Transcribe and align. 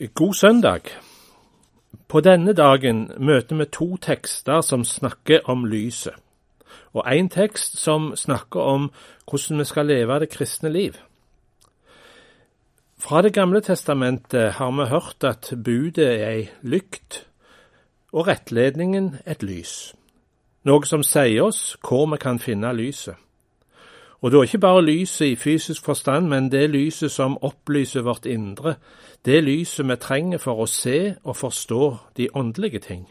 God 0.00 0.34
søndag. 0.34 0.80
På 2.08 2.20
denne 2.20 2.52
dagen 2.52 3.10
møter 3.18 3.56
vi 3.56 3.64
to 3.64 3.96
tekster 3.96 4.60
som 4.60 4.84
snakker 4.84 5.44
om 5.44 5.64
lyset, 5.64 6.14
og 6.92 7.04
én 7.12 7.28
tekst 7.28 7.76
som 7.76 8.16
snakker 8.16 8.60
om 8.60 8.90
hvordan 9.28 9.58
vi 9.58 9.64
skal 9.64 9.86
leve 9.86 10.20
det 10.20 10.28
kristne 10.30 10.72
liv. 10.72 10.92
Fra 12.98 13.22
Det 13.22 13.34
gamle 13.34 13.60
testamentet 13.60 14.52
har 14.52 14.70
vi 14.70 14.88
hørt 14.88 15.24
at 15.24 15.52
budet 15.64 16.08
er 16.22 16.28
ei 16.30 16.48
lykt 16.62 17.26
og 18.12 18.26
rettledningen 18.26 19.16
et 19.26 19.42
lys, 19.42 19.94
noe 20.64 20.86
som 20.86 21.02
sier 21.02 21.42
oss 21.42 21.76
hvor 21.88 22.06
vi 22.06 22.16
kan 22.16 22.38
finne 22.38 22.72
lyset. 22.72 23.16
Og 24.22 24.32
da 24.32 24.42
ikke 24.42 24.58
bare 24.58 24.84
lyset 24.84 25.26
i 25.26 25.36
fysisk 25.36 25.84
forstand, 25.84 26.28
men 26.28 26.52
det 26.52 26.70
lyset 26.70 27.10
som 27.10 27.38
opplyser 27.42 28.02
vårt 28.02 28.26
indre, 28.26 28.74
det 29.24 29.44
lyset 29.44 29.88
vi 29.88 29.96
trenger 29.96 30.38
for 30.38 30.62
å 30.62 30.66
se 30.66 31.14
og 31.24 31.36
forstå 31.36 31.96
de 32.16 32.28
åndelige 32.34 32.78
ting. 32.78 33.08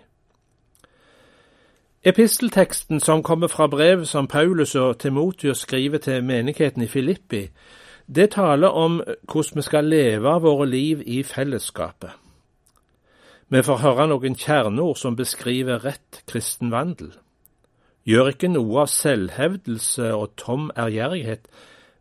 Epistelteksten 2.04 3.00
som 3.00 3.24
kommer 3.24 3.48
fra 3.48 3.68
brevet 3.68 4.08
som 4.08 4.28
Paulus 4.28 4.76
og 4.76 5.00
Timotius 5.00 5.58
skriver 5.58 5.98
til 5.98 6.24
menigheten 6.24 6.82
i 6.82 6.88
Filippi, 6.88 7.50
det 8.16 8.30
taler 8.30 8.68
om 8.68 9.02
hvordan 9.32 9.56
vi 9.56 9.62
skal 9.62 9.86
leve 9.86 10.40
våre 10.42 10.66
liv 10.66 11.04
i 11.06 11.24
fellesskapet. 11.24 12.10
Vi 13.50 13.62
får 13.62 13.78
høre 13.84 14.08
noen 14.08 14.36
kjerneord 14.36 14.96
som 14.96 15.16
beskriver 15.16 15.84
rett 15.86 16.24
kristen 16.28 16.72
vandel. 16.72 17.12
Gjør 18.08 18.32
ikke 18.34 18.50
noe 18.50 18.82
av 18.84 18.90
selvhevdelse 18.90 20.10
og 20.16 20.34
tom 20.42 20.70
ærgjerrighet, 20.80 21.46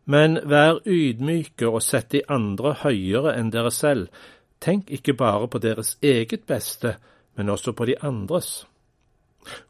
men 0.09 0.39
vær 0.49 0.81
ydmyke 0.89 1.69
og 1.69 1.83
sett 1.85 2.09
de 2.15 2.23
andre 2.31 2.73
høyere 2.81 3.35
enn 3.37 3.51
dere 3.53 3.71
selv. 3.71 4.09
Tenk 4.61 4.89
ikke 4.89 5.13
bare 5.17 5.47
på 5.47 5.61
deres 5.61 5.97
eget 6.01 6.47
beste, 6.49 6.95
men 7.37 7.49
også 7.49 7.73
på 7.77 7.85
de 7.85 7.95
andres. 8.01 8.63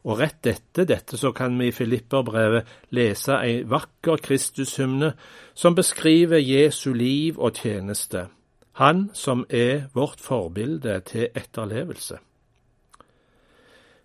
Og 0.03 0.19
rett 0.19 0.47
etter 0.47 0.87
dette 0.87 1.19
så 1.19 1.31
kan 1.35 1.55
vi 1.59 1.69
i 1.69 1.75
Filipperbrevet 1.75 2.67
lese 2.95 3.37
ei 3.39 3.61
vakker 3.67 4.19
Kristushymne 4.23 5.13
som 5.53 5.75
beskriver 5.75 6.39
Jesu 6.43 6.91
liv 6.93 7.39
og 7.39 7.59
tjeneste, 7.59 8.27
Han 8.73 9.09
som 9.13 9.45
er 9.49 9.89
vårt 9.93 10.19
forbilde 10.19 10.99
til 11.05 11.27
etterlevelse. 11.35 12.17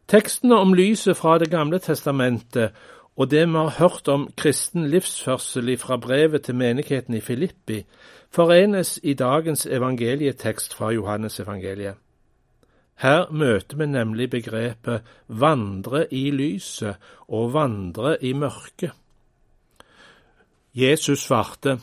Tekstene 0.08 0.54
om 0.54 0.74
lyset 0.74 1.16
fra 1.16 1.38
Det 1.38 1.50
gamle 1.50 1.78
testamentet 1.78 2.72
og 3.16 3.30
det 3.30 3.46
vi 3.48 3.52
har 3.56 3.74
hørt 3.78 4.08
om 4.08 4.28
kristen 4.36 4.86
livsførsel 4.86 5.78
fra 5.78 5.96
brevet 5.96 6.42
til 6.42 6.54
menigheten 6.54 7.14
i 7.14 7.20
Filippi, 7.20 7.84
forenes 8.30 9.00
i 9.02 9.14
dagens 9.14 9.66
evangelietekst 9.66 10.74
fra 10.74 10.90
Johannes 10.90 11.40
evangeliet. 11.40 11.94
Her 12.96 13.32
møter 13.32 13.76
vi 13.76 13.86
nemlig 13.86 14.30
begrepet 14.30 15.02
vandre 15.28 16.14
i 16.14 16.30
lyset 16.30 16.96
og 17.28 17.52
vandre 17.52 18.24
i 18.24 18.32
mørket. 18.32 18.92
Jesus 20.74 21.18
svarte, 21.18 21.78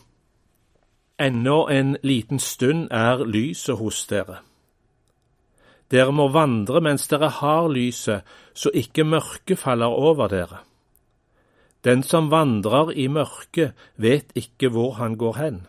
Ennå 1.20 1.68
en 1.68 1.98
liten 2.04 2.40
stund 2.40 2.88
er 2.92 3.26
lyset 3.26 3.78
hos 3.78 4.06
dere. 4.08 4.38
Dere 5.94 6.14
må 6.16 6.26
vandre 6.34 6.82
mens 6.82 7.06
dere 7.12 7.30
har 7.30 7.68
lyset, 7.70 8.24
så 8.54 8.72
ikke 8.74 9.06
mørket 9.06 9.60
faller 9.62 9.94
over 9.94 10.28
dere. 10.32 10.64
Den 11.86 12.02
som 12.04 12.32
vandrer 12.32 12.90
i 12.98 13.08
mørket, 13.08 13.76
vet 13.98 14.32
ikke 14.36 14.72
hvor 14.74 14.96
han 14.98 15.18
går 15.18 15.38
hen. 15.38 15.60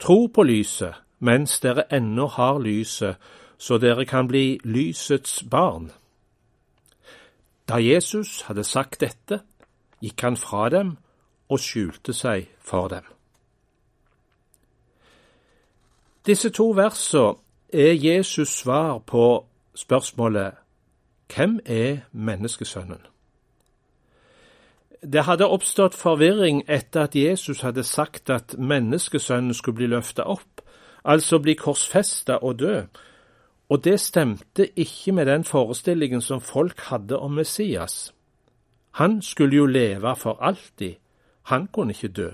Tro 0.00 0.26
på 0.26 0.42
lyset 0.42 0.98
mens 1.20 1.60
dere 1.60 1.84
ennå 1.92 2.26
har 2.26 2.58
lyset, 2.58 3.16
så 3.58 3.78
dere 3.78 4.06
kan 4.08 4.26
bli 4.28 4.58
lysets 4.64 5.42
barn. 5.50 5.90
Da 7.68 7.76
Jesus 7.76 8.40
hadde 8.48 8.64
sagt 8.64 9.02
dette, 9.04 9.42
gikk 10.00 10.24
han 10.24 10.36
fra 10.40 10.68
dem 10.72 10.96
og 11.52 11.60
skjulte 11.60 12.16
seg 12.16 12.48
for 12.58 12.88
dem. 12.88 13.04
Disse 16.26 16.50
to 16.50 16.70
versene 16.76 17.36
er 17.72 17.92
Jesus 17.92 18.48
svar 18.48 18.98
på 18.98 19.46
spørsmålet 19.74 20.52
Hvem 21.34 21.60
er 21.66 21.96
menneskesønnen? 22.12 22.98
Det 25.12 25.24
hadde 25.24 25.48
oppstått 25.48 25.94
forvirring 25.94 26.64
etter 26.68 27.06
at 27.06 27.14
Jesus 27.16 27.62
hadde 27.64 27.84
sagt 27.84 28.30
at 28.30 28.58
menneskesønnen 28.58 29.54
skulle 29.54 29.78
bli 29.78 29.86
løfta 29.86 30.26
opp, 30.28 30.60
altså 31.04 31.38
bli 31.38 31.54
korsfesta 31.54 32.36
og 32.42 32.58
dø, 32.58 32.82
og 33.70 33.84
det 33.84 34.00
stemte 34.00 34.66
ikke 34.76 35.12
med 35.12 35.26
den 35.26 35.44
forestillingen 35.44 36.20
som 36.20 36.40
folk 36.40 36.80
hadde 36.90 37.18
om 37.18 37.32
Messias. 37.38 38.12
Han 38.90 39.22
skulle 39.22 39.56
jo 39.56 39.66
leve 39.66 40.16
for 40.16 40.42
alltid, 40.42 40.94
han 41.42 41.66
kunne 41.66 41.92
ikke 41.92 42.08
dø. 42.08 42.30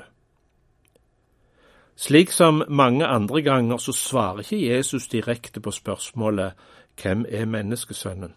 Slik 1.97 2.31
som 2.31 2.63
mange 2.69 3.07
andre 3.07 3.43
ganger 3.43 3.77
så 3.77 3.93
svarer 3.93 4.39
ikke 4.39 4.67
Jesus 4.67 5.09
direkte 5.09 5.61
på 5.61 5.71
spørsmålet 5.71 6.53
Hvem 7.03 7.25
er 7.29 7.45
menneskesønnen? 7.45 8.33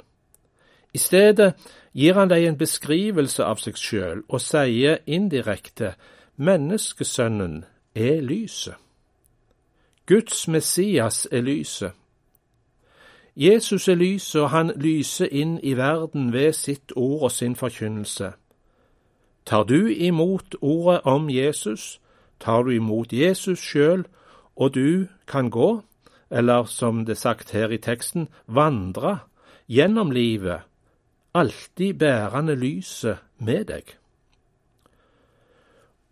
I 0.93 0.97
stedet 0.97 1.53
gir 1.93 2.13
han 2.13 2.29
deg 2.29 2.45
en 2.45 2.57
beskrivelse 2.57 3.43
av 3.45 3.59
seg 3.61 3.77
sjøl 3.77 4.23
og 4.27 4.41
sier 4.41 4.99
indirekte 5.05 5.93
menneskesønnen 6.35 7.63
er 7.95 8.21
lyset. 8.21 8.75
Guds 10.09 10.47
Messias 10.47 11.27
er 11.31 11.41
lyset. 11.41 11.91
Jesus 13.35 13.87
er 13.87 13.95
lyset, 13.95 14.41
og 14.41 14.49
han 14.49 14.71
lyser 14.75 15.29
inn 15.31 15.59
i 15.63 15.75
verden 15.77 16.33
ved 16.33 16.53
sitt 16.53 16.91
ord 16.95 17.21
og 17.21 17.31
sin 17.31 17.55
forkynnelse. 17.55 18.31
Tar 19.45 19.63
du 19.63 19.87
imot 19.87 20.55
ordet 20.61 21.01
om 21.03 21.29
Jesus, 21.29 22.01
tar 22.39 22.63
du 22.63 22.71
imot 22.75 23.13
Jesus 23.13 23.59
sjøl, 23.59 24.05
og 24.55 24.73
du 24.75 25.07
kan 25.27 25.49
gå, 25.49 25.81
eller 26.29 26.65
som 26.65 27.05
det 27.05 27.17
er 27.17 27.23
sagt 27.25 27.51
her 27.51 27.71
i 27.71 27.77
teksten, 27.77 28.27
vandre 28.47 29.19
gjennom 29.67 30.11
livet 30.11 30.69
alltid 31.33 31.93
bærende 31.93 32.55
lyset 32.55 33.17
med 33.37 33.65
deg. 33.65 33.95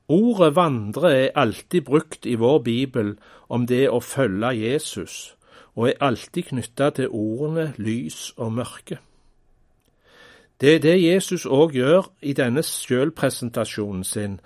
Ordet 0.07 0.55
vandre 0.55 1.11
er 1.16 1.35
alltid 1.35 1.81
brukt 1.81 2.25
i 2.25 2.35
vår 2.35 2.59
bibel 2.63 3.17
om 3.49 3.66
det 3.67 3.89
å 3.89 3.99
følge 3.99 4.53
Jesus, 4.55 5.35
og 5.75 5.89
er 5.89 5.99
alltid 6.01 6.43
knytta 6.51 6.89
til 6.89 7.09
ordene 7.11 7.73
lys 7.77 8.31
og 8.37 8.53
mørke. 8.53 8.99
Det 10.61 10.75
er 10.75 10.79
det 10.79 10.95
Jesus 11.03 11.45
òg 11.45 11.75
gjør 11.75 12.07
i 12.21 12.33
denne 12.33 12.63
sjølpresentasjonen 12.63 14.03
sin, 14.03 14.39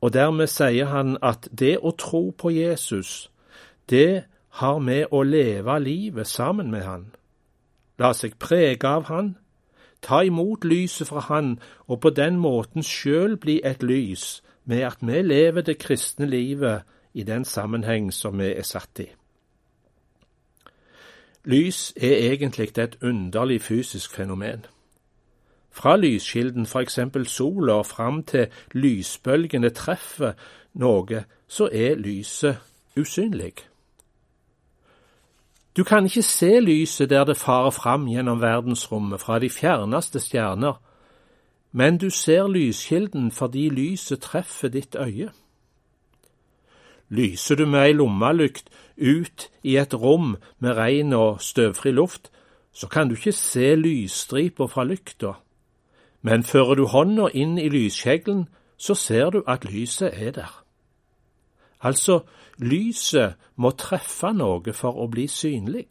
og 0.00 0.12
dermed 0.12 0.46
sier 0.46 0.90
han 0.92 1.16
at 1.22 1.48
det 1.58 1.78
å 1.78 1.94
tro 1.98 2.30
på 2.30 2.52
Jesus, 2.52 3.30
det 3.90 4.24
har 4.60 4.78
med 4.78 5.12
å 5.12 5.22
leve 5.22 5.78
livet 5.80 6.26
sammen 6.26 6.70
med 6.70 6.84
han, 6.84 7.10
la 7.98 8.12
seg 8.12 8.36
prege 8.38 8.88
av 8.88 9.08
han, 9.08 9.36
ta 10.02 10.22
imot 10.22 10.64
lyset 10.64 11.08
fra 11.08 11.20
Han 11.20 11.56
og 11.86 12.00
på 12.00 12.10
den 12.10 12.36
måten 12.38 12.84
sjøl 12.84 13.36
bli 13.40 13.60
et 13.64 13.82
lys 13.82 14.42
med 14.64 14.84
at 14.86 15.00
vi 15.00 15.22
lever 15.22 15.64
det 15.66 15.78
kristne 15.78 16.26
livet 16.26 16.84
i 17.14 17.22
den 17.22 17.44
sammenheng 17.44 18.12
som 18.12 18.38
vi 18.38 18.52
er 18.52 18.62
satt 18.62 19.00
i. 19.00 19.08
Lys 21.46 21.92
er 21.96 22.32
egentlig 22.32 22.78
et 22.78 22.98
underlig 23.02 23.62
fysisk 23.62 24.14
fenomen. 24.14 24.66
Fra 25.76 25.96
lyskilden, 25.96 26.66
eksempel 26.80 27.26
sola, 27.26 27.72
og 27.72 27.86
fram 27.86 28.22
til 28.24 28.46
lysbølgene 28.72 29.70
treffer 29.76 30.32
noe, 30.80 31.24
så 31.48 31.68
er 31.72 31.98
lyset 32.00 32.56
usynlig. 32.96 33.52
Du 35.76 35.84
kan 35.84 36.08
ikke 36.08 36.22
se 36.22 36.60
lyset 36.60 37.10
der 37.10 37.24
det 37.28 37.36
farer 37.36 37.70
fram 37.70 38.08
gjennom 38.08 38.40
verdensrommet 38.40 39.20
fra 39.20 39.38
de 39.38 39.50
fjerneste 39.50 40.20
stjerner, 40.20 40.80
men 41.72 41.98
du 41.98 42.08
ser 42.10 42.48
lyskilden 42.48 43.30
fordi 43.30 43.68
lyset 43.68 44.20
treffer 44.24 44.72
ditt 44.72 44.96
øye. 44.96 45.28
Lyser 47.08 47.54
du 47.54 47.66
med 47.66 47.84
ei 47.84 47.92
lommelykt 47.92 48.70
ut 48.96 49.50
i 49.62 49.76
et 49.76 49.94
rom 49.94 50.36
med 50.58 50.76
ren 50.76 51.12
og 51.12 51.42
støvfri 51.42 51.92
luft, 51.92 52.30
så 52.72 52.88
kan 52.88 53.08
du 53.08 53.14
ikke 53.14 53.32
se 53.32 53.74
lysstripa 53.76 54.64
fra 54.66 54.84
lykta, 54.84 55.36
men 56.26 56.42
fører 56.42 56.74
du 56.74 56.88
hånda 56.90 57.28
inn 57.38 57.54
i 57.58 57.68
lyskjeglen, 57.70 58.48
så 58.76 58.94
ser 58.98 59.30
du 59.30 59.44
at 59.46 59.64
lyset 59.64 60.10
er 60.10 60.32
der. 60.34 60.64
Altså, 61.80 62.24
lyset 62.58 63.36
må 63.54 63.70
treffe 63.70 64.32
noe 64.34 64.74
for 64.74 64.98
å 64.98 65.06
bli 65.12 65.28
synlig. 65.30 65.86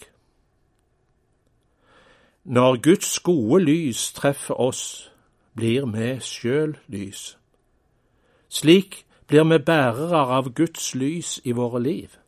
Når 2.43 2.81
Guds 2.83 3.19
gode 3.23 3.63
lys 3.63 4.11
treffer 4.13 4.59
oss, 4.59 5.09
blir 5.55 5.87
vi 5.95 6.11
sjøl 6.19 6.75
lys. 6.91 7.37
Slik 8.51 9.05
blir 9.31 9.47
vi 9.47 9.63
bærere 9.63 10.27
av 10.35 10.51
Guds 10.53 10.91
lys 10.99 11.39
i 11.47 11.55
våre 11.55 11.79
liv. 11.79 12.19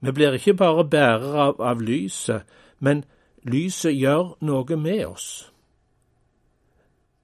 Vi 0.00 0.12
blir 0.12 0.38
ikke 0.38 0.54
bare 0.54 0.86
bærere 0.86 1.48
av, 1.50 1.58
av 1.60 1.82
lyset, 1.82 2.46
men 2.78 3.02
lyset 3.42 3.98
gjør 3.98 4.36
noe 4.40 4.76
med 4.76 5.06
oss. 5.06 5.51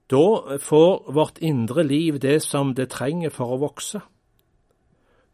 Da 0.08 0.58
får 0.58 1.12
vårt 1.12 1.38
indre 1.44 1.84
liv 1.84 2.18
det 2.20 2.40
som 2.42 2.72
det 2.74 2.88
trenger 2.94 3.32
for 3.34 3.52
å 3.52 3.60
vokse. 3.60 4.00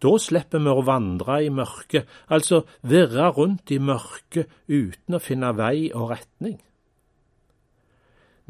Da 0.02 0.12
slipper 0.18 0.60
vi 0.60 0.72
å 0.72 0.82
vandre 0.84 1.38
i 1.46 1.50
mørket, 1.54 2.08
altså 2.28 2.64
virre 2.82 3.30
rundt 3.36 3.70
i 3.70 3.78
mørket 3.78 4.50
uten 4.66 5.16
å 5.16 5.22
finne 5.22 5.52
vei 5.56 5.92
og 5.94 6.10
retning. 6.10 6.58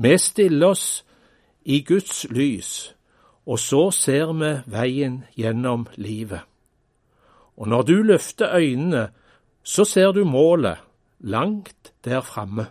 Vi 0.00 0.14
stiller 0.18 0.72
oss 0.72 1.04
i 1.64 1.82
Guds 1.86 2.24
lys, 2.32 2.94
og 3.46 3.60
så 3.60 3.90
ser 3.94 4.32
vi 4.34 4.50
veien 4.72 5.20
gjennom 5.36 5.86
livet. 6.00 6.42
Og 7.60 7.68
når 7.70 7.82
du 7.86 7.94
løfter 8.02 8.56
øynene, 8.56 9.10
så 9.62 9.84
ser 9.84 10.12
du 10.12 10.24
målet, 10.24 10.80
langt 11.20 11.92
der 12.04 12.20
framme. 12.20 12.66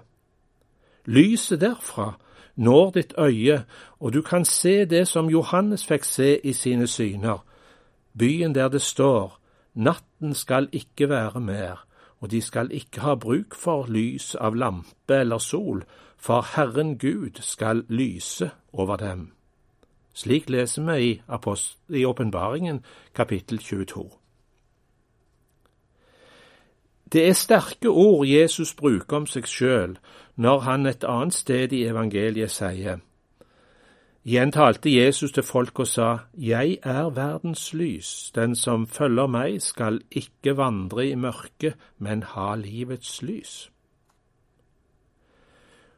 Lyset 1.05 1.61
derfra 1.61 2.13
når 2.55 2.91
ditt 2.91 3.13
øye, 3.17 3.63
og 3.99 4.13
du 4.13 4.21
kan 4.21 4.45
se 4.45 4.85
det 4.85 5.07
som 5.07 5.29
Johannes 5.29 5.85
fikk 5.85 6.03
se 6.03 6.39
i 6.45 6.53
sine 6.53 6.87
syner, 6.87 7.45
byen 8.17 8.55
der 8.55 8.67
det 8.67 8.81
står, 8.81 9.39
natten 9.73 10.33
skal 10.33 10.69
ikke 10.71 11.09
være 11.09 11.39
mer, 11.39 11.85
og 12.21 12.31
de 12.31 12.41
skal 12.41 12.71
ikke 12.71 13.01
ha 13.01 13.15
bruk 13.15 13.55
for 13.55 13.85
lys 13.89 14.35
av 14.35 14.55
lampe 14.55 15.19
eller 15.19 15.37
sol, 15.37 15.83
for 16.17 16.45
Herren 16.55 16.97
Gud 16.97 17.41
skal 17.41 17.83
lyse 17.89 18.51
over 18.73 18.95
dem. 18.95 19.31
Slik 20.13 20.49
leser 20.49 20.85
vi 20.93 21.21
i 21.89 22.05
Åpenbaringen 22.05 22.83
kapittel 23.15 23.59
22. 23.59 24.22
Det 27.13 27.27
er 27.27 27.33
sterke 27.33 27.89
ord 27.89 28.25
Jesus 28.25 28.73
bruker 28.73 29.17
om 29.17 29.25
seg 29.29 29.45
sjøl 29.45 29.97
når 30.35 30.59
han 30.65 30.89
et 30.89 31.03
annet 31.05 31.35
sted 31.37 31.73
i 31.77 31.83
evangeliet 31.85 32.51
sier 32.51 33.03
Igjen 34.23 34.53
talte 34.55 34.89
Jesus 34.89 35.33
til 35.35 35.43
folk 35.43 35.79
og 35.83 35.87
sa, 35.87 36.07
Jeg 36.33 36.77
er 36.81 37.09
verdens 37.11 37.73
lys, 37.73 38.31
den 38.35 38.55
som 38.55 38.87
følger 38.87 39.27
meg 39.27 39.61
skal 39.61 39.99
ikke 40.11 40.55
vandre 40.57 41.09
i 41.09 41.15
mørket, 41.15 41.75
men 41.99 42.23
ha 42.23 42.55
livets 42.55 43.21
lys. 43.21 43.69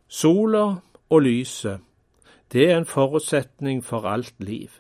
Sola 0.08 0.66
og 1.10 1.22
lyset, 1.22 1.80
det 2.52 2.72
er 2.72 2.78
en 2.78 2.90
forutsetning 2.90 3.86
for 3.86 4.10
alt 4.10 4.34
liv, 4.40 4.74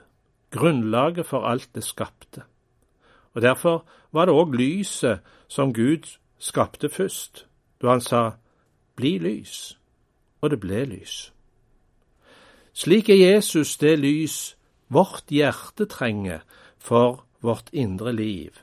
grunnlaget 0.51 1.25
for 1.25 1.45
alt 1.45 1.69
det 1.75 1.83
skapte. 1.83 2.41
Og 3.33 3.41
Derfor 3.41 3.85
var 4.11 4.25
det 4.25 4.33
òg 4.33 4.57
lyset 4.57 5.19
som 5.47 5.73
Gud 5.73 6.17
skapte 6.45 6.89
først, 6.89 7.45
da 7.81 7.95
han 7.95 8.01
sa, 8.01 8.23
Bli 8.95 9.17
lys, 9.19 9.77
og 10.41 10.53
det 10.53 10.59
ble 10.63 10.85
lys. 10.87 11.15
Slik 12.75 13.09
er 13.09 13.19
Jesus 13.19 13.77
det 13.81 13.97
lys 13.99 14.55
vårt 14.87 15.31
hjerte 15.31 15.87
trenger 15.91 16.45
for 16.79 17.25
vårt 17.43 17.73
indre 17.73 18.13
liv, 18.15 18.55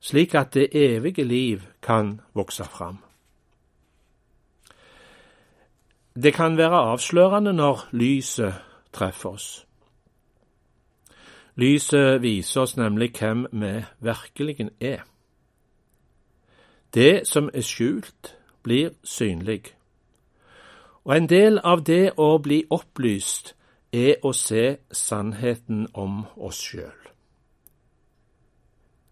slik 0.00 0.34
at 0.34 0.54
det 0.54 0.70
evige 0.72 1.24
liv 1.24 1.66
kan 1.82 2.20
vokse 2.34 2.64
fram. 2.64 3.02
Det 6.14 6.34
kan 6.34 6.56
være 6.56 6.80
avslørende 6.92 7.52
når 7.52 7.88
lyset 7.92 8.54
treffer 8.92 9.30
oss. 9.30 9.66
Lyset 11.56 12.22
viser 12.22 12.60
oss 12.60 12.76
nemlig 12.76 13.12
hvem 13.18 13.46
vi 13.52 13.72
virkelig 14.00 14.70
er. 14.80 15.04
Det 16.94 17.26
som 17.28 17.50
er 17.54 17.64
skjult, 17.64 18.36
blir 18.62 18.90
synlig. 19.04 19.74
Og 21.04 21.16
en 21.16 21.28
del 21.28 21.58
av 21.64 21.84
det 21.84 22.12
å 22.20 22.36
bli 22.38 22.62
opplyst 22.70 23.54
er 23.92 24.20
å 24.22 24.32
se 24.36 24.76
sannheten 24.92 25.86
om 25.94 26.24
oss 26.36 26.60
sjøl. 26.60 26.98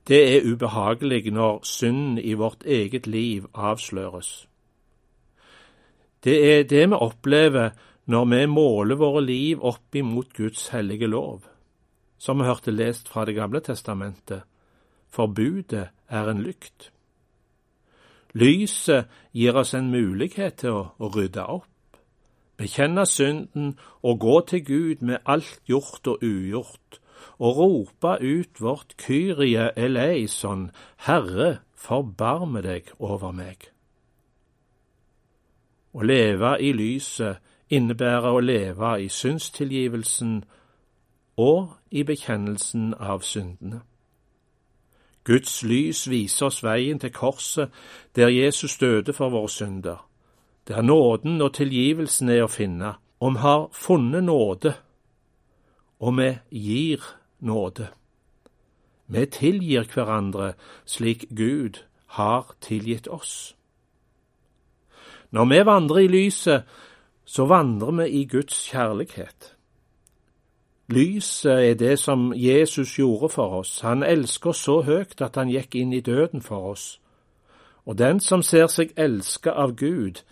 Det 0.09 0.21
er 0.37 0.47
ubehagelig 0.47 1.32
når 1.32 1.61
synden 1.65 2.19
i 2.19 2.35
vårt 2.35 2.65
eget 2.65 3.06
liv 3.06 3.47
avsløres. 3.55 4.47
Det 6.25 6.37
er 6.53 6.62
det 6.62 6.87
vi 6.88 7.00
opplever 7.00 7.71
når 8.11 8.25
vi 8.32 8.47
måler 8.47 8.99
våre 8.99 9.23
liv 9.25 9.61
opp 9.62 9.94
imot 9.94 10.32
Guds 10.37 10.69
hellige 10.69 11.06
lov, 11.06 11.44
som 12.19 12.41
vi 12.41 12.49
hørte 12.49 12.71
lest 12.71 13.09
fra 13.09 13.25
Det 13.25 13.35
gamle 13.35 13.61
testamentet. 13.61 14.43
Forbudet 15.09 15.88
er 16.09 16.31
en 16.31 16.43
lykt. 16.43 16.91
Lyset 18.35 19.11
gir 19.35 19.56
oss 19.59 19.75
en 19.75 19.91
mulighet 19.91 20.62
til 20.62 20.77
å, 20.77 20.82
å 20.99 21.11
rydde 21.11 21.47
opp 21.47 21.71
bekjenne 22.61 23.06
synden 23.06 23.79
og 24.03 24.21
gå 24.21 24.41
til 24.41 24.65
Gud 24.65 24.97
med 25.00 25.19
alt 25.27 25.61
gjort 25.69 26.06
og 26.06 26.19
ugjort, 26.23 27.00
og 27.38 27.56
rope 27.56 28.12
ut 28.21 28.61
vårt 28.61 28.94
Kyrie 29.00 29.71
eleison, 29.77 30.71
Herre, 30.97 31.59
forbarme 31.75 32.61
deg 32.61 32.93
over 32.99 33.32
meg. 33.32 33.71
Å 35.97 36.05
leve 36.05 36.55
i 36.61 36.73
lyset 36.77 37.41
innebærer 37.73 38.37
å 38.37 38.44
leve 38.44 38.93
i 39.00 39.09
syndstilgivelsen 39.09 40.43
og 41.41 41.73
i 41.91 42.05
bekjennelsen 42.05 42.93
av 42.94 43.25
syndene. 43.25 43.81
Guds 45.25 45.62
lys 45.62 46.06
viser 46.11 46.46
oss 46.46 46.62
veien 46.64 46.99
til 46.99 47.12
korset 47.12 47.70
der 48.17 48.28
Jesus 48.28 48.78
døde 48.78 49.12
for 49.12 49.28
våre 49.28 49.49
synder 49.49 50.06
der 50.70 50.82
nåden 50.82 51.40
og 51.43 51.55
tilgivelsen 51.55 52.28
er 52.31 52.44
å 52.44 52.50
finne, 52.50 52.94
vi 53.20 53.31
har 53.43 53.64
funnet 53.75 54.22
nåde, 54.22 54.75
og 55.99 56.14
vi 56.17 56.28
gir 56.55 57.02
nåde. 57.40 57.88
Vi 59.11 59.25
tilgir 59.26 59.88
hverandre 59.90 60.52
slik 60.87 61.26
Gud 61.34 61.82
har 62.14 62.55
tilgitt 62.61 63.08
oss. 63.11 63.56
Når 65.31 65.50
vi 65.50 65.58
vandrer 65.67 66.05
i 66.05 66.08
lyset, 66.08 66.62
så 67.25 67.46
vandrer 67.50 67.90
vi 67.99 68.08
i 68.20 68.25
Guds 68.31 68.62
kjærlighet. 68.70 69.56
Lyset 70.91 71.71
er 71.71 71.75
det 71.75 71.99
som 71.99 72.33
Jesus 72.37 72.97
gjorde 72.99 73.29
for 73.29 73.61
oss. 73.61 73.81
Han 73.81 74.03
elsker 74.03 74.53
så 74.53 74.81
høyt 74.83 75.21
at 75.23 75.37
han 75.39 75.49
gikk 75.49 75.75
inn 75.79 75.93
i 75.93 76.01
døden 76.01 76.43
for 76.43 76.73
oss. 76.73 77.01
Og 77.87 77.99
den 77.99 78.21
som 78.21 78.43
ser 78.43 78.67
seg 78.67 78.91
elsket 78.99 79.55
av 79.55 79.77
Gud, 79.79 80.23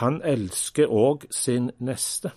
han 0.00 0.22
elsker 0.24 0.88
òg 0.88 1.28
sin 1.30 1.70
neste. 1.78 2.32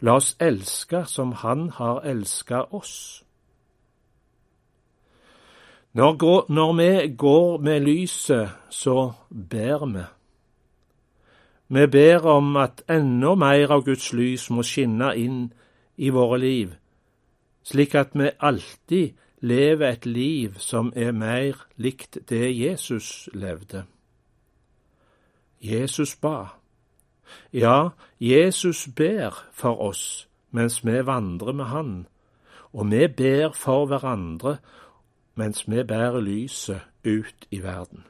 La 0.00 0.16
oss 0.16 0.36
elske 0.40 1.04
som 1.06 1.32
han 1.32 1.70
har 1.76 2.00
elsket 2.00 2.72
oss. 2.72 3.24
Når, 5.92 6.44
når, 6.52 6.72
vi 6.72 7.16
går 7.16 7.58
med 7.58 7.80
lyset, 7.80 8.48
så 8.70 9.12
ber 9.28 9.86
vi. 9.86 10.04
Vi 11.68 11.86
ber 11.86 12.26
om 12.26 12.56
at 12.56 12.82
enda 12.88 13.34
mer 13.34 13.72
av 13.72 13.84
Guds 13.84 14.12
lys 14.12 14.50
må 14.50 14.62
skinne 14.62 15.12
inn 15.16 15.48
i 15.98 16.10
våre 16.14 16.38
liv, 16.38 16.74
slik 17.66 17.94
at 17.98 18.14
vi 18.14 18.30
alltid 18.38 19.16
lever 19.40 19.88
et 19.88 20.06
liv 20.06 20.58
som 20.62 20.92
er 20.96 21.12
mer 21.12 21.66
likt 21.76 22.18
det 22.30 22.48
Jesus 22.54 23.28
levde. 23.34 23.84
Jesus 25.60 26.14
ba. 26.16 26.54
Ja, 27.52 27.90
Jesus 28.20 28.88
ber 28.96 29.44
for 29.52 29.80
oss 29.90 30.28
mens 30.50 30.80
vi 30.84 31.02
vandrer 31.04 31.52
med 31.52 31.64
Han, 31.64 32.06
og 32.72 32.90
vi 32.90 33.06
ber 33.08 33.52
for 33.52 33.86
hverandre 33.86 34.56
mens 35.34 35.68
vi 35.68 35.82
bærer 35.82 36.20
lyset 36.20 36.80
ut 37.04 37.46
i 37.50 37.62
verden. 37.62 38.04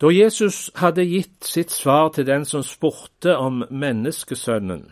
Da 0.00 0.10
Jesus 0.12 0.70
hadde 0.76 1.06
gitt 1.08 1.44
sitt 1.48 1.70
svar 1.72 2.10
til 2.12 2.26
den 2.26 2.44
som 2.44 2.62
spurte 2.62 3.36
om 3.36 3.62
menneskesønnen, 3.70 4.90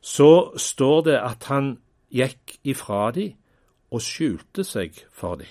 så 0.00 0.52
står 0.56 1.00
det 1.06 1.16
at 1.16 1.46
han 1.48 1.78
gikk 2.12 2.58
ifra 2.64 3.10
de 3.16 3.30
og 3.90 4.04
skjulte 4.04 4.64
seg 4.64 4.98
for 5.12 5.40
de. 5.40 5.48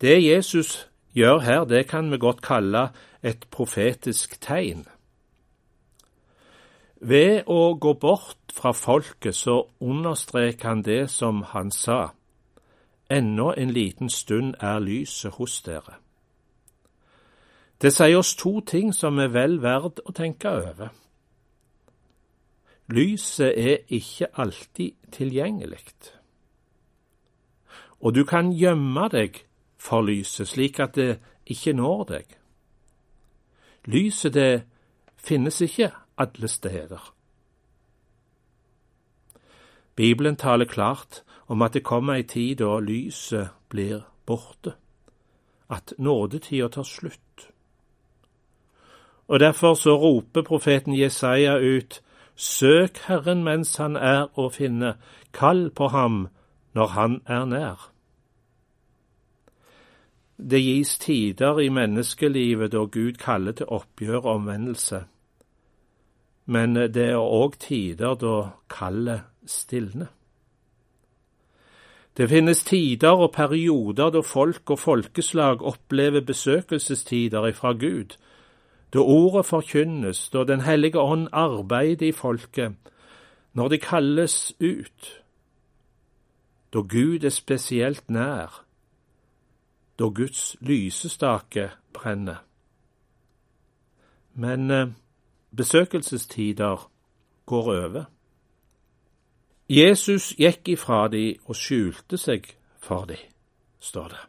Det 0.00 0.18
Jesus 0.20 0.88
gjør 1.16 1.40
her, 1.40 1.64
det 1.64 1.86
kan 1.88 2.10
vi 2.12 2.18
godt 2.20 2.42
kalle 2.44 2.90
et 3.24 3.46
profetisk 3.50 4.36
tegn. 4.44 4.84
Ved 7.00 7.46
å 7.46 7.78
gå 7.80 7.94
bort 7.94 8.52
fra 8.52 8.74
folket 8.74 9.36
så 9.38 9.62
understreker 9.80 10.68
han 10.68 10.82
det 10.82 11.08
som 11.10 11.42
han 11.54 11.70
sa. 11.70 12.10
Ennå 13.08 13.54
en 13.56 13.72
liten 13.72 14.10
stund 14.10 14.54
er 14.60 14.82
lyset 14.84 15.38
hos 15.38 15.62
dere. 15.62 15.96
Det 17.82 17.92
sier 17.94 18.18
oss 18.18 18.34
to 18.34 18.60
ting 18.60 18.94
som 18.94 19.18
er 19.22 19.30
vel 19.30 19.60
verd 19.62 20.00
å 20.04 20.14
tenke 20.14 20.50
over. 20.50 20.88
Lyset 22.90 23.52
er 23.54 23.84
ikke 23.88 24.32
alltid 24.34 24.96
tilgjengelig. 25.12 25.84
og 28.00 28.14
du 28.14 28.24
kan 28.24 28.52
gjemme 28.52 29.08
deg 29.10 29.44
for 29.78 30.02
lyset, 30.02 30.48
slik 30.48 30.78
at 30.80 30.94
det 30.94 31.18
ikke 31.46 31.72
når 31.72 32.04
deg. 32.04 32.34
Lyset, 33.84 34.34
det 34.34 34.62
finnes 35.16 35.60
ikke 35.60 35.90
alle 36.18 36.48
steder. 36.48 37.14
Bibelen 39.96 40.36
taler 40.36 40.64
klart 40.64 41.22
om 41.46 41.62
at 41.62 41.74
det 41.74 41.82
kommer 41.82 42.14
ei 42.14 42.22
tid 42.22 42.60
da 42.62 42.78
lyset 42.78 43.48
blir 43.68 44.04
borte, 44.26 44.76
at 45.68 45.94
nådetida 45.98 46.68
tar 46.68 46.86
slutt. 46.86 47.50
Og 49.28 49.40
derfor 49.40 49.74
så 49.74 49.96
roper 49.96 50.42
profeten 50.42 50.94
Jesaja 50.98 51.58
ut, 51.58 52.02
Søk 52.36 52.98
Herren 53.08 53.42
mens 53.44 53.76
han 53.76 53.96
er 53.96 54.28
å 54.38 54.48
finne, 54.54 54.94
kall 55.34 55.70
på 55.70 55.88
ham 55.90 56.28
når 56.74 56.92
han 56.94 57.20
er 57.26 57.44
nær. 57.44 57.88
Det 60.38 60.60
gis 60.62 60.98
tider 61.02 61.58
i 61.58 61.68
menneskelivet 61.68 62.72
da 62.72 62.84
Gud 62.86 63.18
kaller 63.18 63.56
til 63.58 63.66
oppgjør 63.74 64.20
og 64.20 64.34
omvendelse, 64.36 65.00
men 66.46 66.78
det 66.78 67.08
er 67.10 67.18
òg 67.18 67.58
tider 67.58 68.14
da 68.14 68.36
kallet 68.70 69.26
stilner. 69.44 70.14
Det 72.16 72.28
finnes 72.30 72.62
tider 72.64 73.18
og 73.18 73.32
perioder 73.34 74.14
da 74.14 74.22
folk 74.22 74.70
og 74.70 74.78
folkeslag 74.78 75.60
opplever 75.62 76.22
besøkelsestider 76.26 77.50
ifra 77.50 77.72
Gud, 77.72 78.16
da 78.92 78.98
ordet 78.98 79.46
forkynnes, 79.46 80.30
da 80.30 80.44
Den 80.44 80.60
hellige 80.60 81.00
ånd 81.00 81.28
arbeider 81.32 82.06
i 82.06 82.12
folket, 82.12 82.74
når 83.52 83.68
de 83.68 83.78
kalles 83.78 84.54
ut, 84.60 85.24
da 86.72 86.78
Gud 86.78 87.24
er 87.24 87.28
spesielt 87.28 88.10
nær, 88.10 88.64
da 89.98 90.04
Guds 90.04 90.56
lysestake 90.60 91.70
brenner. 91.92 92.44
Men 94.34 94.70
eh, 94.70 94.88
besøkelsestider 95.56 96.90
går 97.46 97.62
over. 97.62 98.04
Jesus 99.68 100.32
gikk 100.38 100.68
ifra 100.68 101.08
de 101.08 101.36
og 101.44 101.56
skjulte 101.56 102.16
seg 102.16 102.46
for 102.80 103.04
de, 103.04 103.16
står 103.80 104.08
det. 104.14 104.22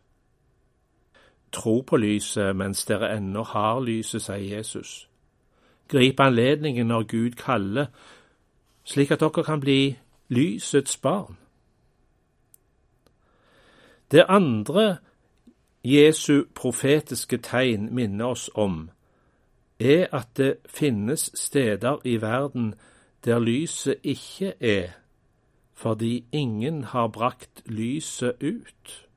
Tro 1.51 1.81
på 1.81 1.97
lyset 1.97 2.55
mens 2.55 2.85
dere 2.85 3.15
ennå 3.17 3.43
har 3.43 3.79
lyset, 3.79 4.21
sier 4.21 4.57
Jesus. 4.57 5.09
Grip 5.87 6.19
anledningen 6.19 6.87
når 6.87 7.03
Gud 7.03 7.31
kaller, 7.31 7.85
slik 8.83 9.11
at 9.11 9.19
dere 9.19 9.43
kan 9.43 9.59
bli 9.59 9.97
lysets 10.29 10.97
barn. 10.97 11.37
Det 14.11 14.25
andre 14.29 14.97
Jesu 15.83 16.43
profetiske 16.55 17.37
tegn 17.37 17.95
minner 17.95 18.25
oss 18.25 18.49
om, 18.55 18.89
er 19.79 20.07
at 20.11 20.27
det 20.37 20.55
finnes 20.65 21.31
steder 21.33 21.97
i 22.03 22.21
verden 22.21 22.73
der 23.25 23.39
lyset 23.39 23.95
ikke 24.03 24.53
er, 24.59 24.89
fordi 25.73 26.25
ingen 26.31 26.83
har 26.83 27.07
brakt 27.07 27.61
lyset 27.65 28.33
ut. 28.41 29.08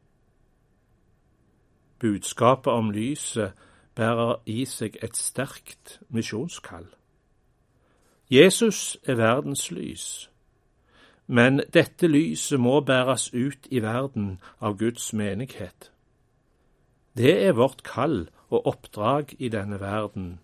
Budskapet 2.03 2.73
om 2.73 2.91
lyset 2.91 3.53
bærer 3.95 4.41
i 4.47 4.65
seg 4.67 4.97
et 5.03 5.17
sterkt 5.17 6.01
misjonskall. 6.11 6.89
Jesus 8.31 8.99
er 9.07 9.21
verdens 9.21 9.71
lys, 9.71 10.07
men 11.27 11.63
dette 11.75 12.11
lyset 12.11 12.61
må 12.61 12.81
bæres 12.81 13.31
ut 13.35 13.71
i 13.71 13.83
verden 13.85 14.41
av 14.61 14.79
Guds 14.83 15.13
menighet. 15.13 15.93
Det 17.17 17.37
er 17.47 17.55
vårt 17.55 17.83
kall 17.87 18.31
og 18.51 18.67
oppdrag 18.67 19.37
i 19.39 19.49
denne 19.49 19.81
verden, 19.81 20.41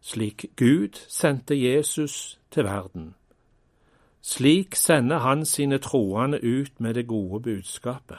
slik 0.00 0.52
Gud 0.56 1.02
sendte 1.08 1.58
Jesus 1.58 2.38
til 2.50 2.64
verden. 2.64 3.14
Slik 4.22 4.74
sender 4.74 5.18
han 5.18 5.44
sine 5.44 5.78
troende 5.78 6.44
ut 6.44 6.80
med 6.80 6.94
det 6.94 7.06
gode 7.08 7.42
budskapet. 7.42 8.18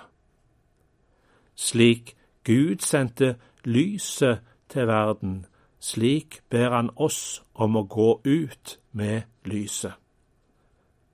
Slik 1.55 2.17
Gud 2.43 2.77
sendte 2.79 3.35
lyset 3.63 4.39
til 4.69 4.87
verden, 4.87 5.45
slik 5.79 6.41
ber 6.49 6.69
han 6.69 6.89
oss 6.95 7.43
om 7.53 7.75
å 7.75 7.83
gå 7.83 8.21
ut 8.25 8.79
med 8.91 9.21
lyset. 9.45 9.93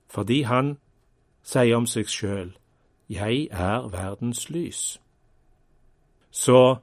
Fordi 0.08 0.42
han 0.42 0.78
sier 1.42 1.76
om 1.76 1.86
seg 1.86 2.08
sjøl, 2.08 2.56
Jeg 3.08 3.48
er 3.50 3.88
verdens 3.88 4.50
lys. 4.50 5.00
Så 6.30 6.76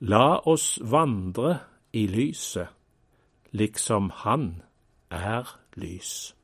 la 0.00 0.40
oss 0.42 0.78
vandre 0.82 1.58
i 1.92 2.06
lyset, 2.06 2.66
liksom 3.52 4.10
Han 4.10 4.62
er 5.10 5.58
lys. 5.76 6.35